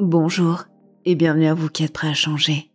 [0.00, 0.62] Bonjour
[1.04, 2.70] et bienvenue à vous qui êtes prêts à changer.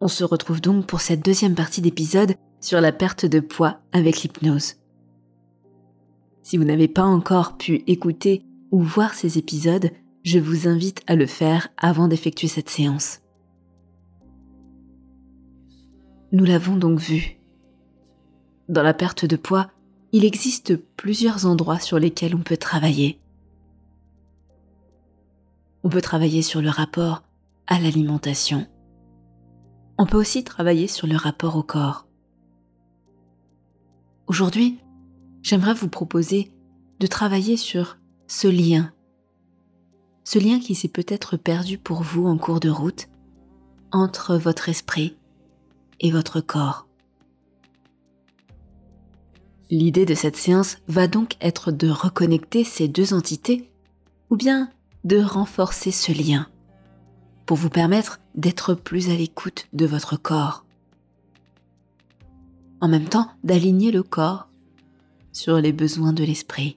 [0.00, 4.20] On se retrouve donc pour cette deuxième partie d'épisode sur la perte de poids avec
[4.22, 4.74] l'hypnose.
[6.42, 8.42] Si vous n'avez pas encore pu écouter
[8.72, 9.92] ou voir ces épisodes,
[10.24, 13.20] je vous invite à le faire avant d'effectuer cette séance.
[16.32, 17.38] Nous l'avons donc vu.
[18.68, 19.70] Dans la perte de poids,
[20.10, 23.20] il existe plusieurs endroits sur lesquels on peut travailler.
[25.86, 27.22] On peut travailler sur le rapport
[27.68, 28.66] à l'alimentation.
[29.98, 32.08] On peut aussi travailler sur le rapport au corps.
[34.26, 34.80] Aujourd'hui,
[35.42, 36.50] j'aimerais vous proposer
[36.98, 38.92] de travailler sur ce lien.
[40.24, 43.06] Ce lien qui s'est peut-être perdu pour vous en cours de route
[43.92, 45.16] entre votre esprit
[46.00, 46.88] et votre corps.
[49.70, 53.70] L'idée de cette séance va donc être de reconnecter ces deux entités
[54.30, 54.72] ou bien
[55.06, 56.48] de renforcer ce lien
[57.46, 60.66] pour vous permettre d'être plus à l'écoute de votre corps.
[62.80, 64.48] En même temps, d'aligner le corps
[65.32, 66.76] sur les besoins de l'esprit.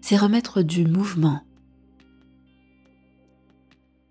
[0.00, 1.42] C'est remettre du mouvement.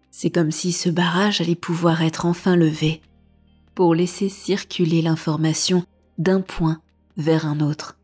[0.09, 3.01] C'est comme si ce barrage allait pouvoir être enfin levé
[3.73, 5.85] pour laisser circuler l'information
[6.17, 6.81] d'un point
[7.15, 7.97] vers un autre.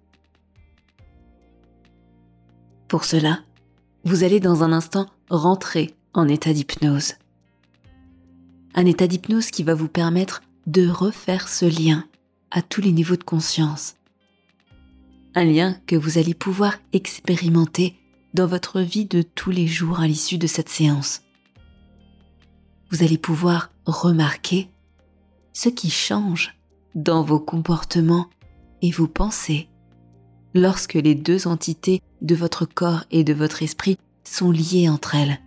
[2.88, 3.42] Pour cela,
[4.06, 7.16] vous allez dans un instant rentrer en état d'hypnose.
[8.76, 12.06] Un état d'hypnose qui va vous permettre de refaire ce lien
[12.52, 13.96] à tous les niveaux de conscience.
[15.36, 17.96] Un lien que vous allez pouvoir expérimenter
[18.34, 21.24] dans votre vie de tous les jours à l'issue de cette séance.
[22.90, 24.70] Vous allez pouvoir remarquer
[25.52, 26.58] ce qui change
[26.96, 28.30] dans vos comportements
[28.82, 29.68] et vos pensées
[30.58, 35.40] lorsque les deux entités de votre corps et de votre esprit sont liées entre elles,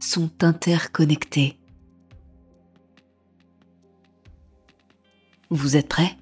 [0.00, 1.58] sont interconnectées.
[5.50, 6.16] Vous êtes prêts?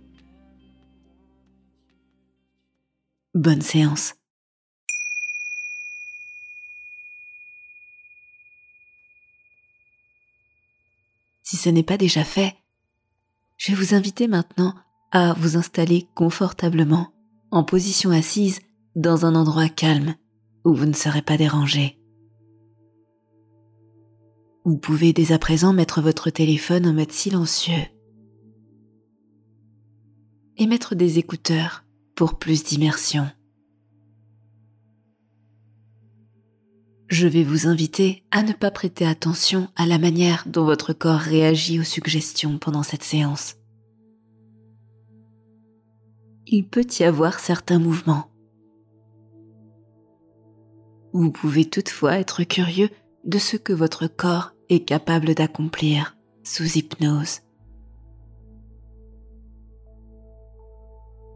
[3.35, 4.15] Bonne séance.
[11.43, 12.57] Si ce n'est pas déjà fait,
[13.57, 14.75] je vais vous inviter maintenant
[15.13, 17.16] à vous installer confortablement
[17.57, 18.61] en position assise
[18.97, 20.15] dans un endroit calme
[20.67, 21.99] où vous ne serez pas dérangé.
[24.67, 27.87] Vous pouvez dès à présent mettre votre téléphone en mode silencieux
[30.59, 31.85] et mettre des écouteurs
[32.15, 33.27] pour plus d'immersion.
[37.09, 41.21] Je vais vous inviter à ne pas prêter attention à la manière dont votre corps
[41.21, 43.57] réagit aux suggestions pendant cette séance
[46.47, 48.31] il peut y avoir certains mouvements.
[51.13, 52.91] Vous pouvez toutefois être curieux
[53.25, 57.41] de ce que votre corps est capable d'accomplir sous hypnose.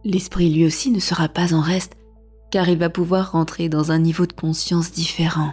[0.05, 1.97] L'esprit lui aussi ne sera pas en reste
[2.51, 5.53] car il va pouvoir rentrer dans un niveau de conscience différent.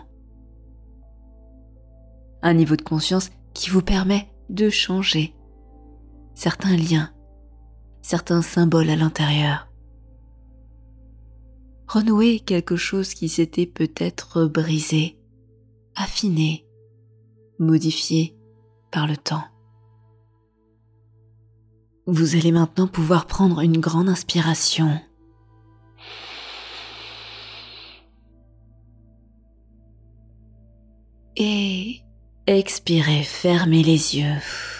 [2.41, 5.33] Un niveau de conscience qui vous permet de changer
[6.33, 7.11] certains liens
[8.07, 9.67] certains symboles à l'intérieur.
[11.89, 15.19] Renouer quelque chose qui s'était peut-être brisé,
[15.93, 16.65] affiné,
[17.59, 18.37] modifié
[18.91, 19.43] par le temps.
[22.05, 25.01] Vous allez maintenant pouvoir prendre une grande inspiration.
[31.35, 31.99] Et
[32.47, 34.76] expirez, fermez les yeux.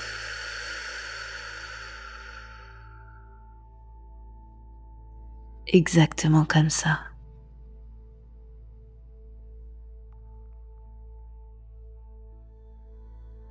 [5.68, 7.00] Exactement comme ça.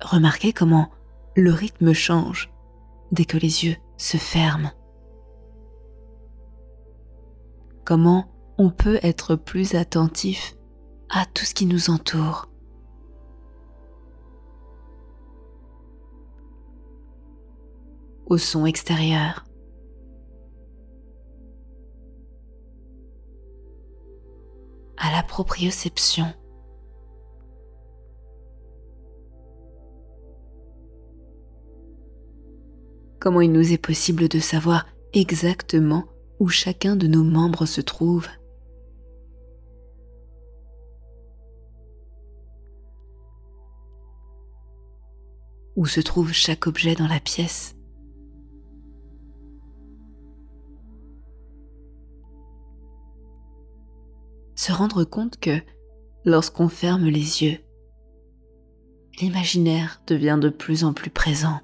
[0.01, 0.89] Remarquez comment
[1.35, 2.51] le rythme change
[3.11, 4.71] dès que les yeux se ferment.
[7.83, 10.55] Comment on peut être plus attentif
[11.09, 12.49] à tout ce qui nous entoure.
[18.25, 19.46] Au son extérieur.
[24.97, 26.33] À la proprioception.
[33.19, 36.05] Comment il nous est possible de savoir exactement
[36.39, 38.27] où chacun de nos membres se trouve?
[45.75, 47.76] Où se trouve chaque objet dans la pièce?
[54.57, 55.61] Se rendre compte que
[56.25, 57.59] lorsqu'on ferme les yeux,
[59.21, 61.61] l'imaginaire devient de plus en plus présent.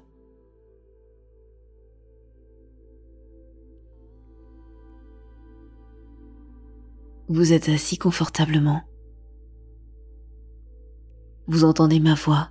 [7.28, 8.82] Vous êtes assis confortablement.
[11.46, 12.50] Vous entendez ma voix.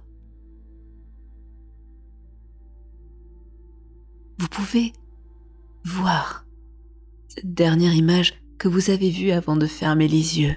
[4.40, 4.92] Vous pouvez
[5.86, 6.46] voir
[7.30, 10.56] cette dernière image que vous avez vue avant de fermer les yeux.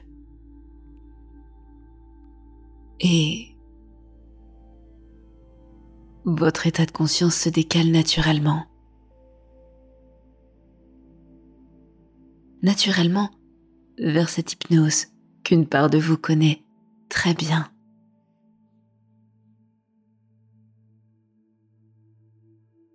[3.00, 3.56] Et
[6.25, 8.64] votre état de conscience se décale naturellement.
[12.62, 13.31] Naturellement,
[13.99, 15.06] vers cette hypnose
[15.44, 16.64] qu'une part de vous connaît
[17.08, 17.70] très bien.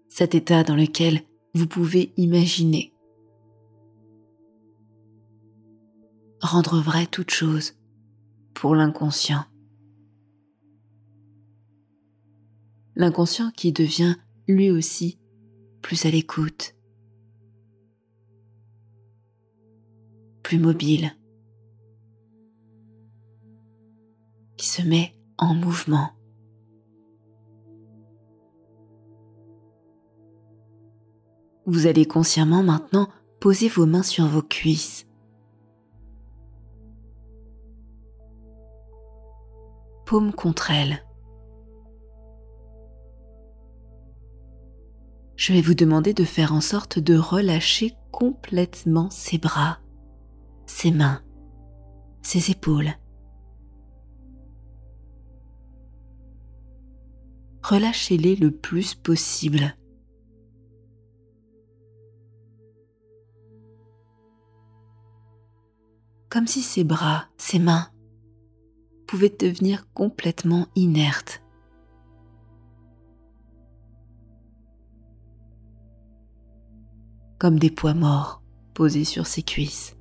[0.09, 1.21] Cet état dans lequel
[1.53, 2.90] vous pouvez imaginer
[6.41, 7.73] rendre vrai toute chose
[8.53, 9.45] pour l'inconscient.
[12.95, 14.15] L'inconscient qui devient
[14.47, 15.19] lui aussi
[15.81, 16.75] plus à l'écoute,
[20.43, 21.15] plus mobile,
[24.57, 26.11] qui se met en mouvement.
[31.65, 33.07] Vous allez consciemment maintenant
[33.39, 35.07] poser vos mains sur vos cuisses.
[40.11, 41.05] Contre elles.
[45.37, 49.79] Je vais vous demander de faire en sorte de relâcher complètement ses bras
[50.71, 51.21] ses mains,
[52.23, 52.91] ses épaules.
[57.63, 59.75] Relâchez-les le plus possible.
[66.29, 67.91] Comme si ses bras, ses mains
[69.11, 71.43] pouvaient devenir complètement inertes.
[77.37, 78.41] Comme des poids morts
[78.73, 79.97] posés sur ses cuisses.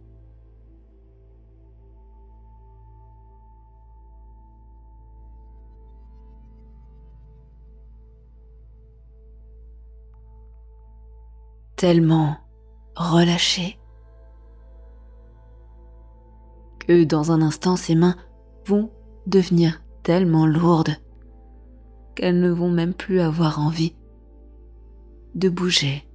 [11.77, 12.37] tellement
[12.95, 13.79] relâché
[16.79, 18.17] que dans un instant ses mains
[18.67, 18.91] vont
[19.31, 20.97] devenir tellement lourdes
[22.15, 23.95] qu'elles ne vont même plus avoir envie
[25.35, 26.07] de bouger,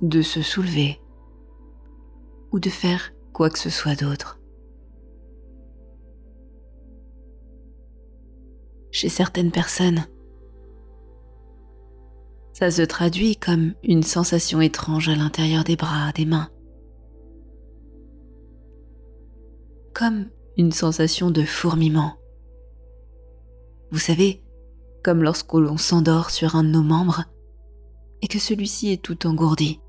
[0.00, 1.00] de se soulever
[2.52, 4.40] ou de faire quoi que ce soit d'autre.
[8.92, 10.06] Chez certaines personnes,
[12.54, 16.48] ça se traduit comme une sensation étrange à l'intérieur des bras, des mains.
[19.92, 22.14] Comme une sensation de fourmillement.
[23.90, 24.42] Vous savez,
[25.02, 27.24] comme lorsque l'on s'endort sur un de nos membres
[28.22, 29.80] et que celui-ci est tout engourdi.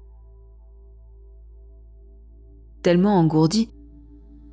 [2.83, 3.71] Tellement engourdi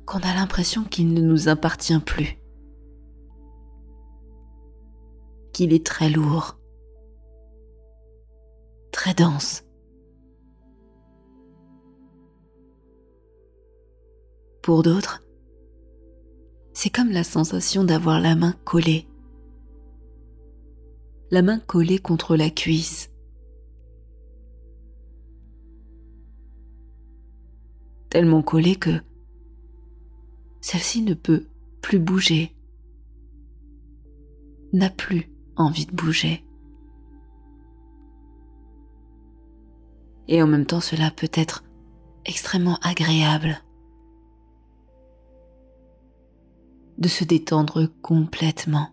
[0.05, 2.37] qu'on a l'impression qu'il ne nous appartient plus.
[5.53, 6.57] Qu'il est très lourd
[8.95, 9.65] très dense.
[14.63, 15.21] Pour d'autres,
[16.75, 19.07] c'est comme la sensation d'avoir la main collée.
[21.31, 23.09] La main collée contre la cuisse.
[28.09, 29.01] Tellement collée que
[30.61, 31.47] celle-ci ne peut
[31.81, 32.55] plus bouger,
[34.71, 36.45] n'a plus envie de bouger.
[40.27, 41.63] et en même temps cela peut être
[42.25, 43.61] extrêmement agréable
[46.97, 48.89] de se détendre complètement,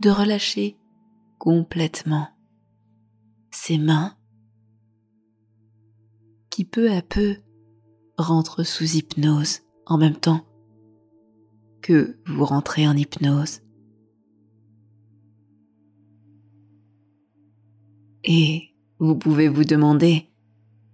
[0.00, 0.78] de relâcher
[1.38, 2.28] complètement
[3.50, 4.14] ses mains
[6.50, 7.36] qui peu à peu
[8.18, 10.46] rentrent sous hypnose en même temps
[11.80, 13.60] que vous rentrez en hypnose.
[18.24, 20.30] Et vous pouvez vous demander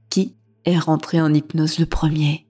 [0.08, 2.47] qui est rentré en hypnose le premier.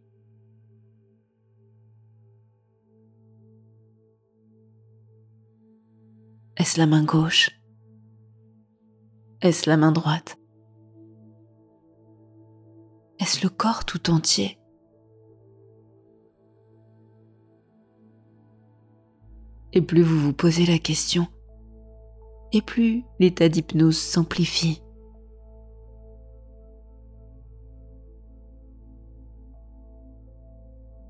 [6.58, 7.50] Est-ce la main gauche?
[9.40, 10.36] Est-ce la main droite?
[13.20, 14.58] Est-ce le corps tout entier?
[19.72, 21.28] Et plus vous vous posez la question,
[22.52, 24.82] et plus l'état d'hypnose s'amplifie.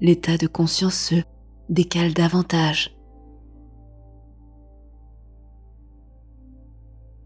[0.01, 1.15] l'état de conscience se
[1.69, 2.98] décale davantage.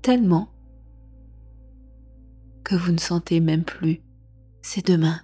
[0.03, 0.49] Tellement
[2.65, 4.03] que vous ne sentez même plus
[4.61, 5.21] ses deux mains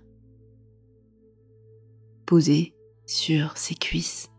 [2.27, 4.31] posées sur ses cuisses.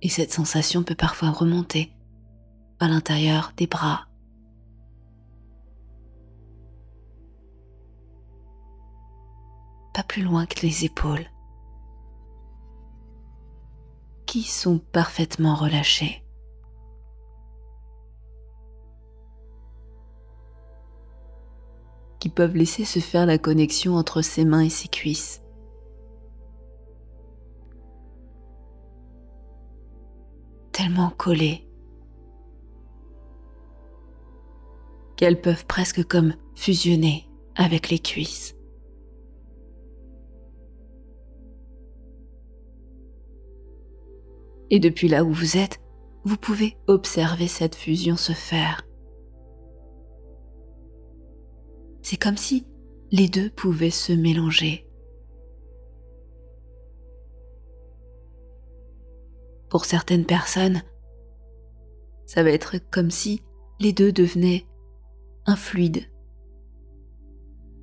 [0.00, 1.92] Et cette sensation peut parfois remonter
[2.78, 4.06] à l'intérieur des bras.
[9.92, 11.26] Pas plus loin que les épaules,
[14.28, 16.22] qui sont parfaitement relâchées.
[22.20, 25.40] qui peuvent laisser se faire la connexion entre ses mains et ses cuisses.
[30.72, 31.64] Tellement collées
[35.14, 38.57] qu'elles peuvent presque comme fusionner avec les cuisses.
[44.70, 45.80] Et depuis là où vous êtes,
[46.24, 48.86] vous pouvez observer cette fusion se faire.
[52.02, 52.66] C'est comme si
[53.10, 54.86] les deux pouvaient se mélanger.
[59.70, 60.82] Pour certaines personnes,
[62.26, 63.42] ça va être comme si
[63.80, 64.66] les deux devenaient
[65.46, 66.04] un fluide,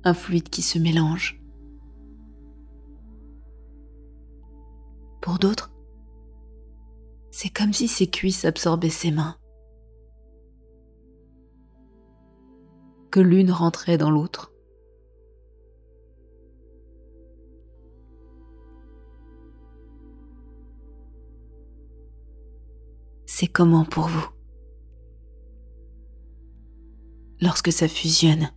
[0.04, 1.40] un fluide qui se mélange.
[5.20, 5.75] Pour d'autres,
[7.38, 9.36] c'est comme si ses cuisses absorbaient ses mains,
[13.10, 14.54] que l'une rentrait dans l'autre.
[23.26, 24.28] C'est comment pour vous?
[27.42, 28.50] Lorsque ça fusionne.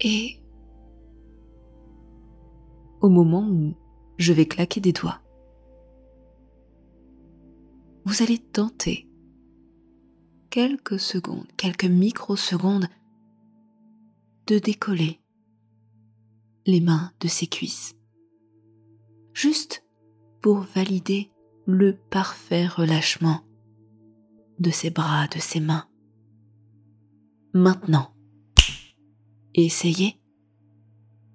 [0.00, 0.40] Et
[3.00, 3.74] au moment où
[4.16, 5.20] je vais claquer des doigts,
[8.04, 9.08] vous allez tenter
[10.48, 12.88] quelques secondes, quelques microsecondes
[14.46, 15.20] de décoller
[16.66, 17.94] les mains de ses cuisses.
[19.32, 19.84] Juste
[20.40, 21.30] pour valider
[21.66, 23.42] le parfait relâchement
[24.58, 25.86] de ses bras, de ses mains.
[27.54, 28.12] Maintenant,
[29.54, 30.20] essayez.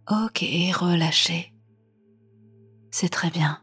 [0.10, 1.54] Ok, relâchez.
[2.92, 3.60] C'est très bien.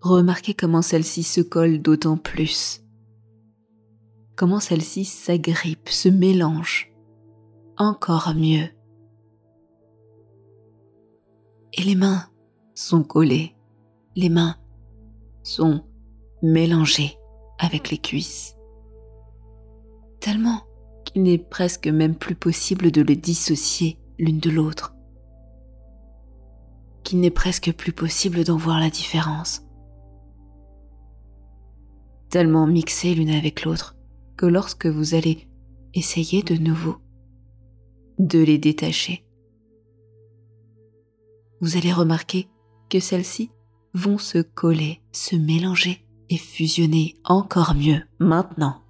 [0.00, 2.82] Remarquez comment celle-ci se colle d'autant plus
[4.42, 6.92] comment celle-ci s'agrippe, se mélange
[7.76, 8.68] encore mieux.
[11.74, 12.26] Et les mains
[12.74, 13.54] sont collées,
[14.16, 14.56] les mains
[15.44, 15.84] sont
[16.42, 17.16] mélangées
[17.58, 18.56] avec les cuisses.
[20.22, 20.62] Tellement
[21.04, 24.94] qu'il n'est presque même plus possible de les dissocier l'une de l'autre.
[27.02, 29.66] Qu'il n'est presque plus possible d'en voir la différence.
[32.30, 33.96] Tellement mixées l'une avec l'autre
[34.36, 35.48] que lorsque vous allez
[35.92, 36.98] essayer de nouveau
[38.20, 39.26] de les détacher,
[41.60, 42.48] vous allez remarquer
[42.88, 43.50] que celles-ci
[43.92, 48.81] vont se coller, se mélanger et fusionner encore mieux maintenant.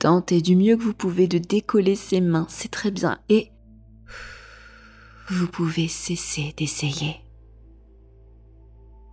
[0.00, 3.52] Tentez du mieux que vous pouvez de décoller ces mains, c'est très bien, et
[5.28, 7.20] vous pouvez cesser d'essayer.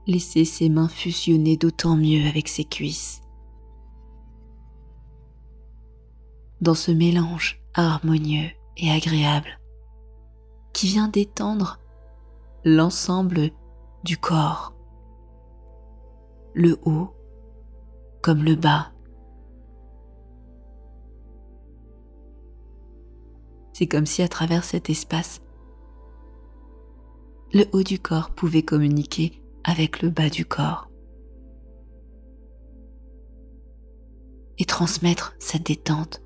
[0.08, 3.22] Laissez ces mains fusionner d'autant mieux avec ses cuisses.
[6.62, 9.60] dans ce mélange harmonieux et agréable
[10.74, 11.80] qui vient d'étendre
[12.64, 13.50] l'ensemble
[14.04, 14.74] du corps,
[16.54, 17.14] le haut
[18.22, 18.92] comme le bas.
[23.78, 25.40] C'est comme si à travers cet espace,
[27.54, 30.90] le haut du corps pouvait communiquer avec le bas du corps
[34.58, 36.24] et transmettre cette détente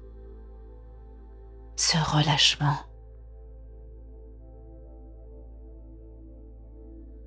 [1.75, 2.77] ce relâchement.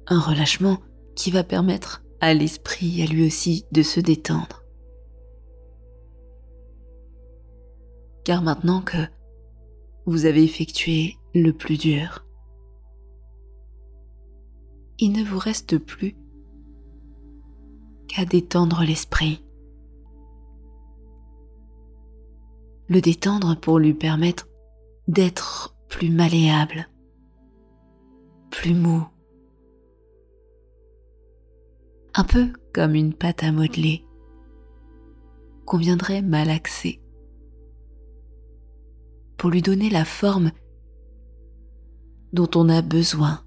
[0.07, 0.79] Un relâchement
[1.17, 4.65] qui va permettre à l'esprit à lui aussi de se détendre.
[8.25, 9.07] Car maintenant que
[10.07, 12.25] vous avez effectué le plus dur,
[14.99, 16.15] il ne vous reste plus
[18.07, 19.45] qu'à détendre l'esprit,
[22.89, 24.49] le détendre pour lui permettre
[25.09, 26.89] d'être plus malléable,
[28.51, 29.05] plus mou,
[32.15, 34.05] un peu comme une pâte à modeler
[35.67, 37.01] qu'on viendrait malaxer
[39.45, 40.53] pour lui donner la forme
[42.33, 43.45] dont on a besoin.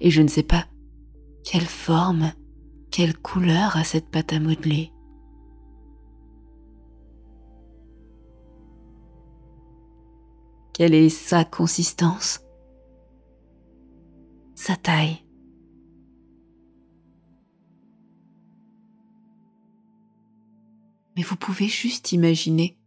[0.00, 0.66] Et je ne sais pas
[1.44, 2.32] quelle forme,
[2.90, 4.90] quelle couleur a cette pâte à modeler.
[10.72, 12.40] Quelle est sa consistance,
[14.56, 15.27] sa taille.
[21.18, 22.78] Mais vous pouvez juste imaginer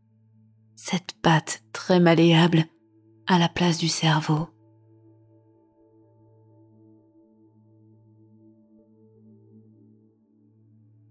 [0.77, 2.63] cette pâte très malléable
[3.27, 4.47] à la place du cerveau.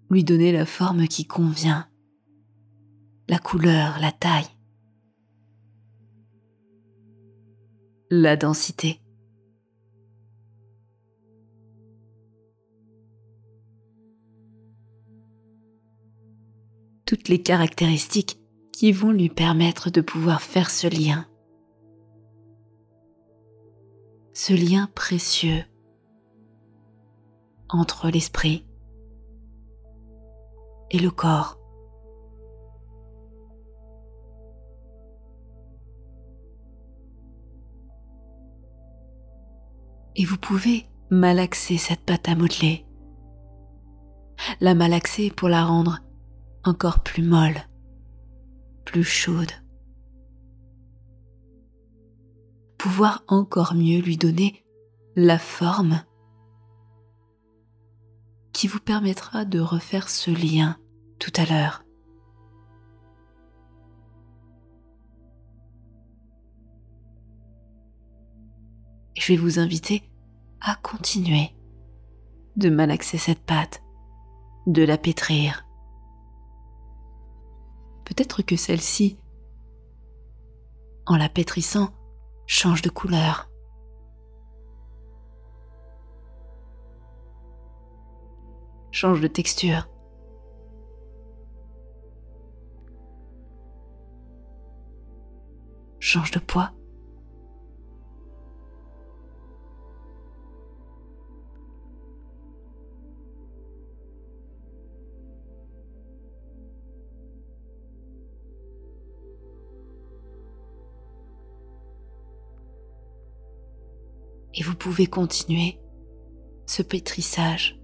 [0.09, 1.87] Lui donner la forme qui convient,
[3.29, 4.49] la couleur, la taille.
[8.13, 9.00] la densité.
[17.11, 18.39] Toutes les caractéristiques
[18.73, 21.27] qui vont lui permettre de pouvoir faire ce lien.
[24.33, 25.65] Ce lien précieux
[27.69, 28.65] entre l'esprit
[30.93, 31.59] et le corps.
[40.15, 42.85] et vous pouvez malaxer cette pâte à modeler.
[44.61, 45.99] La malaxer pour la rendre
[46.65, 47.61] encore plus molle,
[48.85, 49.53] plus chaude.
[52.79, 54.65] Pouvoir encore mieux lui donner
[55.17, 56.03] la forme
[58.53, 60.77] qui vous permettra de refaire ce lien
[61.19, 61.85] tout à l'heure.
[69.21, 70.03] je vais vous inviter
[70.63, 71.55] à continuer
[72.57, 73.83] de malaxer cette pâte,
[74.67, 75.67] de la pétrir.
[78.11, 79.21] Peut-être que celle-ci,
[81.07, 81.91] en la pétrissant,
[82.45, 83.49] change de couleur.
[88.91, 89.89] Change de texture.
[96.01, 96.73] Change de poids.
[114.81, 115.79] Pouvez continuer
[116.67, 117.79] ce pétrissage.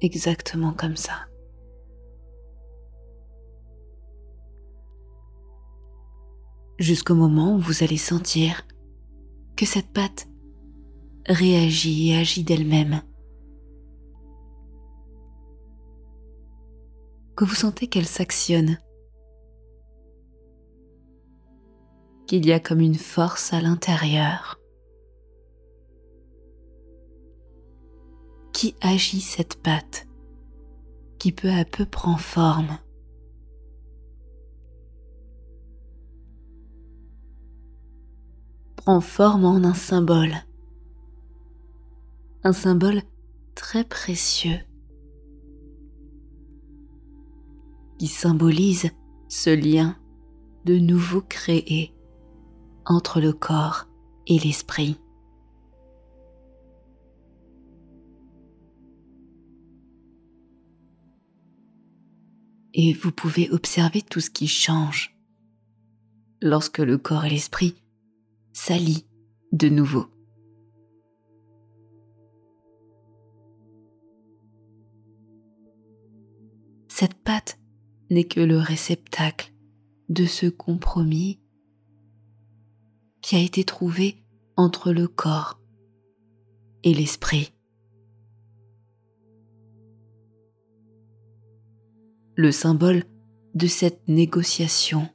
[0.00, 1.28] Exactement comme ça.
[6.78, 8.66] Jusqu'au moment où vous allez sentir
[9.56, 10.26] que cette pâte
[11.26, 13.00] réagit et agit d'elle-même.
[17.36, 18.78] Que vous sentez qu'elle s'actionne
[22.26, 24.58] qu'il y a comme une force à l'intérieur
[28.52, 30.06] qui agit cette pâte,
[31.18, 32.78] qui peu à peu prend forme.
[38.84, 40.34] prend forme en un symbole,
[42.42, 43.00] un symbole
[43.54, 44.58] très précieux
[47.98, 48.90] qui symbolise
[49.28, 49.96] ce lien
[50.66, 51.93] de nouveau créé
[52.86, 53.86] entre le corps
[54.26, 54.98] et l'esprit.
[62.74, 65.16] Et vous pouvez observer tout ce qui change
[66.42, 67.76] lorsque le corps et l'esprit
[68.52, 69.06] s'allient
[69.52, 70.06] de nouveau.
[76.88, 77.58] Cette pâte
[78.10, 79.52] n'est que le réceptacle
[80.08, 81.40] de ce compromis
[83.24, 84.22] qui a été trouvé
[84.54, 85.58] entre le corps
[86.82, 87.54] et l'esprit.
[92.36, 93.04] Le symbole
[93.54, 95.08] de cette négociation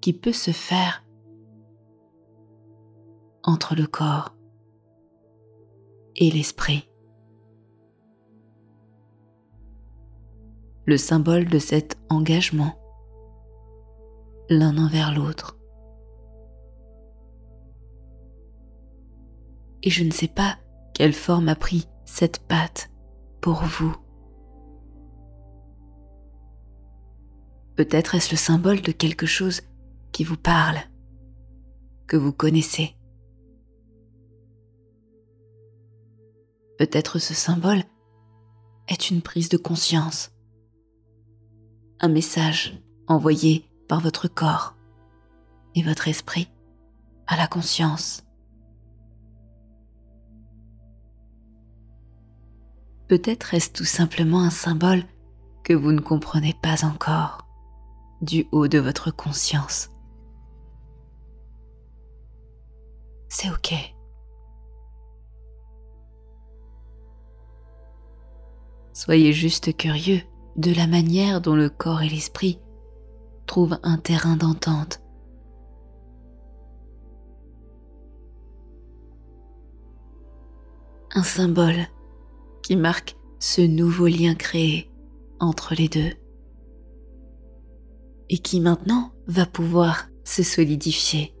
[0.00, 1.04] qui peut se faire
[3.42, 4.34] entre le corps
[6.16, 6.88] et l'esprit.
[10.86, 12.80] Le symbole de cet engagement
[14.48, 15.59] l'un envers l'autre.
[19.82, 20.58] Et je ne sais pas
[20.94, 22.90] quelle forme a pris cette pâte
[23.40, 23.94] pour vous.
[27.76, 29.62] Peut-être est-ce le symbole de quelque chose
[30.12, 30.78] qui vous parle,
[32.06, 32.96] que vous connaissez.
[36.78, 37.82] Peut-être ce symbole
[38.88, 40.32] est une prise de conscience,
[42.00, 44.76] un message envoyé par votre corps
[45.74, 46.50] et votre esprit
[47.26, 48.24] à la conscience.
[53.10, 55.02] Peut-être est-ce tout simplement un symbole
[55.64, 57.44] que vous ne comprenez pas encore
[58.22, 59.90] du haut de votre conscience.
[63.28, 63.74] C'est ok.
[68.92, 70.20] Soyez juste curieux
[70.54, 72.60] de la manière dont le corps et l'esprit
[73.46, 75.02] trouvent un terrain d'entente.
[81.12, 81.88] Un symbole
[82.62, 84.90] qui marque ce nouveau lien créé
[85.38, 86.12] entre les deux
[88.28, 91.34] et qui maintenant va pouvoir se solidifier.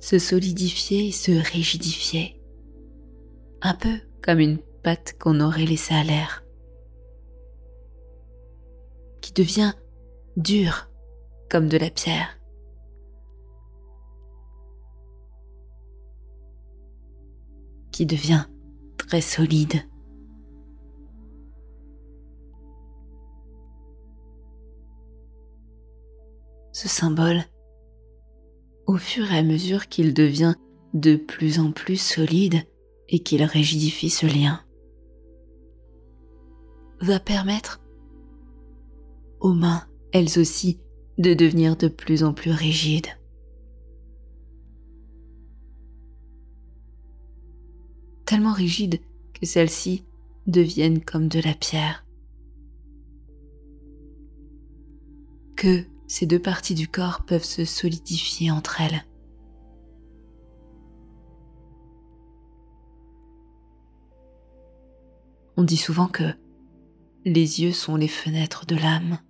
[0.00, 2.40] Se solidifier et se rigidifier.
[3.62, 6.44] Un peu comme une pâte qu'on aurait laissée à l'air.
[9.20, 9.72] Qui devient
[10.36, 10.90] dure
[11.50, 12.37] comme de la pierre.
[17.98, 18.44] Qui devient
[18.96, 19.82] très solide.
[26.70, 27.42] ce symbole,
[28.86, 30.54] au fur et à mesure qu'il devient
[30.94, 32.62] de plus en plus solide
[33.08, 34.60] et qu'il rigidifie ce lien,
[37.00, 37.80] va permettre
[39.40, 40.78] aux mains, elles aussi,
[41.18, 43.08] de devenir de plus en plus rigides.
[48.28, 49.00] Tellement rigides
[49.32, 50.04] que celles-ci
[50.46, 52.04] deviennent comme de la pierre.
[55.56, 59.06] Que ces deux parties du corps peuvent se solidifier entre elles.
[65.56, 66.34] On dit souvent que
[67.24, 69.20] les yeux sont les fenêtres de l'âme,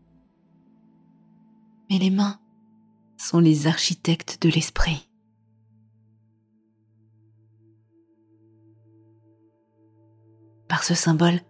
[1.88, 2.40] mais les mains
[3.16, 5.07] sont les architectes de l'esprit.
[10.78, 11.40] Par ce symbole,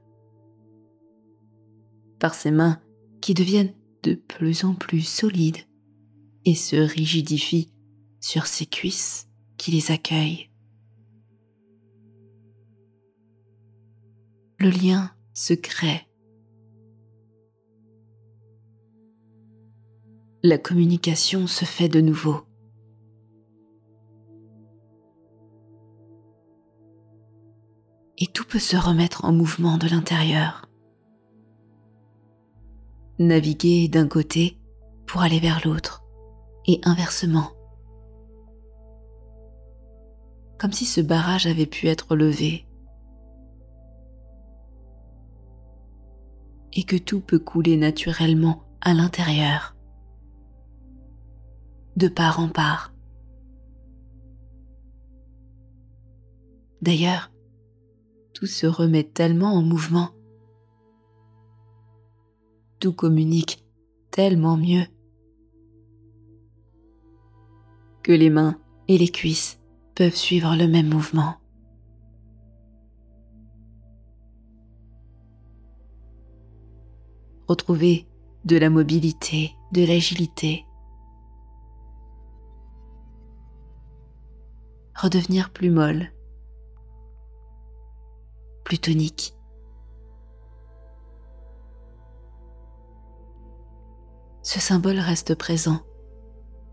[2.19, 2.81] par ces mains
[3.21, 5.59] qui deviennent de plus en plus solide
[6.47, 7.71] et se rigidifie
[8.21, 10.49] sur ses cuisses qui les accueillent.
[14.59, 16.09] Le lien se crée.
[20.43, 22.48] La communication se fait de nouveau.
[28.21, 30.69] Et tout peut se remettre en mouvement de l'intérieur
[33.19, 34.59] naviguer d'un côté
[35.07, 36.05] pour aller vers l'autre
[36.67, 37.51] et inversement.
[40.59, 42.67] Comme si ce barrage avait pu être levé
[46.73, 49.77] et que tout peut couler naturellement à l'intérieur,
[51.97, 52.93] de part en part.
[56.83, 57.33] D'ailleurs,
[58.39, 60.11] tout se remet tellement en mouvement
[62.79, 63.65] tout communique
[64.13, 64.87] tellement mieux
[68.05, 69.61] que les mains et les cuisses
[69.97, 71.35] peuvent suivre le même mouvement.
[77.49, 78.07] Retrouver
[78.45, 80.65] de la mobilité, de l'agilité.
[84.95, 86.13] Redevenir plus molle,
[94.49, 95.81] ce symbole reste présent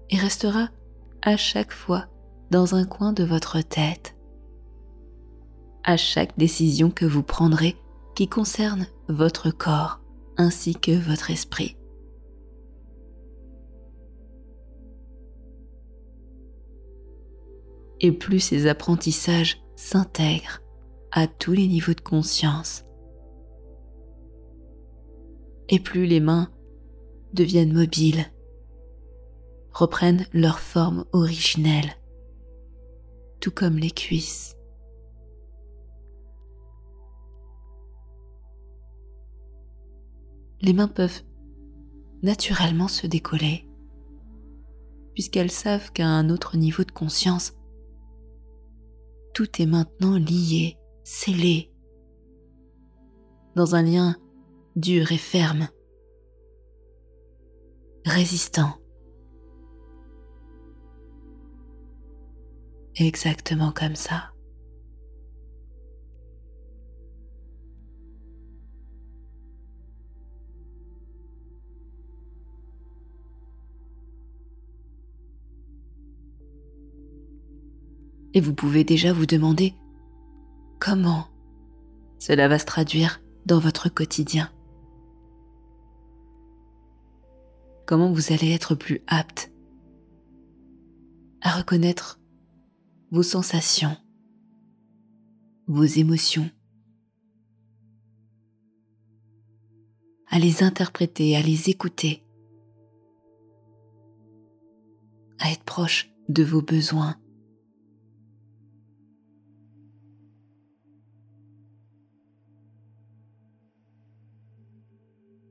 [0.10, 0.70] et restera
[1.22, 2.08] à chaque fois
[2.50, 4.16] dans un coin de votre tête.
[5.84, 7.76] À chaque décision que vous prendrez
[8.16, 10.00] qui concerne votre corps
[10.38, 11.76] ainsi que votre esprit.
[18.00, 20.62] Et plus ces apprentissages s'intègrent
[21.12, 22.84] à tous les niveaux de conscience,
[25.70, 26.52] et plus les mains
[27.34, 28.26] deviennent mobiles,
[29.72, 31.92] reprennent leur forme originelle,
[33.40, 34.56] tout comme les cuisses.
[40.62, 41.24] Les mains peuvent
[42.24, 43.68] naturellement se décoller
[45.16, 47.54] puisqu'elles savent qu'à un autre niveau de conscience,
[49.34, 51.72] tout est maintenant lié, scellé,
[53.56, 54.16] dans un lien
[54.76, 55.70] dur et ferme,
[58.06, 58.74] résistant.
[62.96, 64.32] Exactement comme ça.
[78.34, 79.76] Et vous pouvez déjà vous demander
[80.86, 81.28] comment
[82.20, 84.52] cela va se traduire dans votre quotidien.
[87.88, 89.52] Comment vous allez être plus apte
[91.42, 92.20] à reconnaître
[93.10, 93.98] vos sensations,
[95.66, 96.52] vos émotions,
[100.28, 102.24] à les interpréter, à les écouter,
[105.40, 107.16] à être proche de vos besoins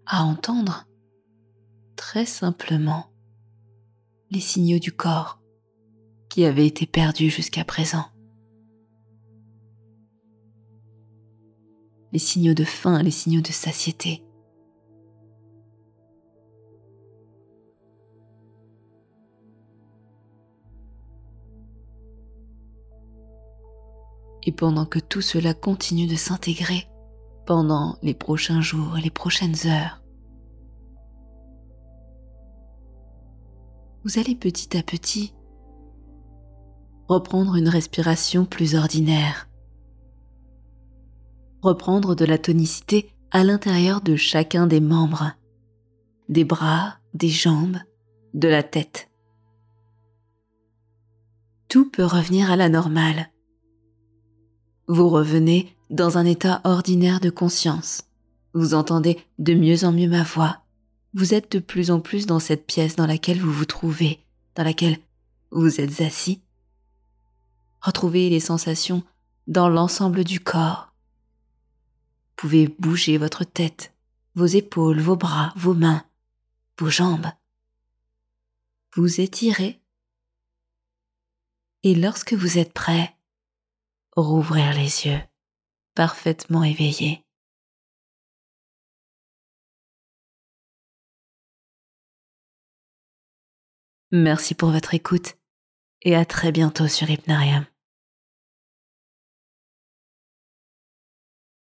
[0.06, 0.86] à entendre
[1.96, 3.10] très simplement
[4.30, 5.40] les signaux du corps
[6.28, 8.06] qui avaient été perdus jusqu'à présent.
[12.12, 14.24] Les signaux de faim, les signaux de satiété.
[24.46, 26.86] Et pendant que tout cela continue de s'intégrer,
[27.46, 30.02] pendant les prochains jours les prochaines heures.
[34.04, 35.34] Vous allez petit à petit
[37.08, 39.48] reprendre une respiration plus ordinaire,
[41.62, 45.32] reprendre de la tonicité à l'intérieur de chacun des membres,
[46.28, 47.78] des bras, des jambes,
[48.32, 49.10] de la tête.
[51.68, 53.30] Tout peut revenir à la normale.
[54.88, 58.02] Vous revenez dans un état ordinaire de conscience.
[58.52, 60.64] Vous entendez de mieux en mieux ma voix.
[61.12, 64.18] Vous êtes de plus en plus dans cette pièce dans laquelle vous vous trouvez,
[64.56, 64.98] dans laquelle
[65.52, 66.42] vous êtes assis.
[67.80, 69.04] Retrouvez les sensations
[69.46, 70.92] dans l'ensemble du corps.
[72.30, 73.94] Vous pouvez bouger votre tête,
[74.34, 76.04] vos épaules, vos bras, vos mains,
[76.76, 77.28] vos jambes.
[78.96, 79.80] Vous étirez.
[81.84, 83.14] Et lorsque vous êtes prêt,
[84.16, 85.20] rouvrir les yeux
[85.94, 87.24] parfaitement éveillé.
[94.12, 95.34] Merci pour votre écoute
[96.02, 97.64] et à très bientôt sur Hypnarium.